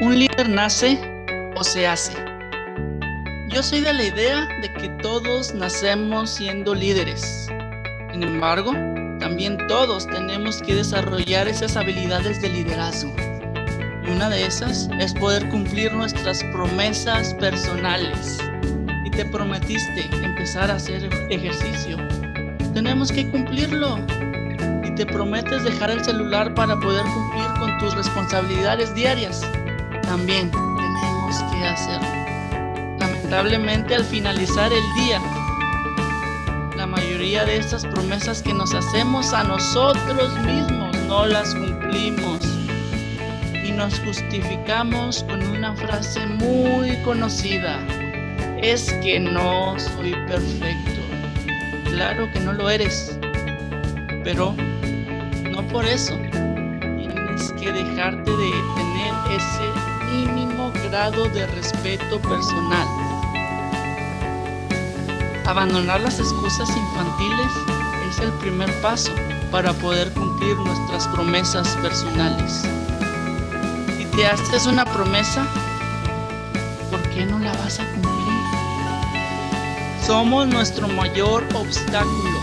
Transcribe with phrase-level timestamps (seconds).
[0.00, 0.98] ¿Un líder nace
[1.56, 2.14] o se hace?
[3.50, 7.48] Yo soy de la idea de que todos nacemos siendo líderes.
[8.10, 8.72] Sin embargo,
[9.18, 13.14] también todos tenemos que desarrollar esas habilidades de liderazgo.
[14.02, 18.38] Y una de esas es poder cumplir nuestras promesas personales.
[19.04, 21.98] Y te prometiste empezar a hacer ejercicio.
[22.72, 23.98] Tenemos que cumplirlo.
[24.82, 29.46] Y te prometes dejar el celular para poder cumplir con tus responsabilidades diarias
[30.10, 32.08] también tenemos que hacerlo.
[32.98, 35.20] Lamentablemente al finalizar el día,
[36.76, 42.40] la mayoría de estas promesas que nos hacemos a nosotros mismos no las cumplimos
[43.64, 47.78] y nos justificamos con una frase muy conocida.
[48.60, 51.00] Es que no soy perfecto.
[51.84, 53.16] Claro que no lo eres,
[54.24, 54.56] pero
[55.52, 56.18] no por eso
[56.80, 58.90] tienes que dejarte de tener
[60.90, 62.86] grado de respeto personal.
[65.46, 67.52] Abandonar las excusas infantiles
[68.10, 69.12] es el primer paso
[69.52, 72.64] para poder cumplir nuestras promesas personales.
[73.98, 75.46] Si te haces una promesa,
[76.90, 78.10] ¿por qué no la vas a cumplir?
[80.04, 82.40] Somos nuestro mayor obstáculo.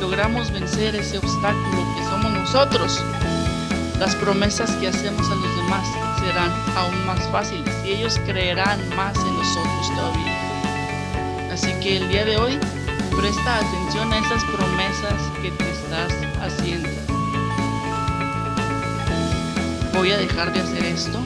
[0.00, 3.02] Logramos vencer ese obstáculo que somos nosotros
[3.98, 5.88] las promesas que hacemos a los demás
[6.20, 11.52] serán aún más fáciles y ellos creerán más en nosotros todavía.
[11.52, 12.58] Así que el día de hoy,
[13.16, 16.88] presta atención a esas promesas que te estás haciendo.
[19.94, 21.18] ¿Voy a dejar de hacer esto?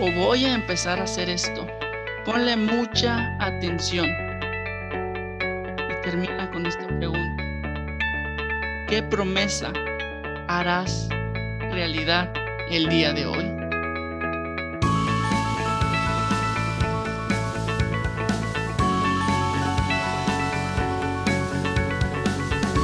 [0.00, 1.66] ¿O voy a empezar a hacer esto?
[2.24, 4.08] Ponle mucha atención.
[5.88, 7.44] Y termina con esta pregunta.
[8.88, 9.72] ¿Qué promesa
[10.48, 11.08] harás
[11.76, 12.32] realidad
[12.70, 13.65] el día de hoy.